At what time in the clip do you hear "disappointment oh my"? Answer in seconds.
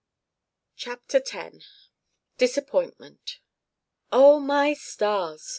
2.39-4.73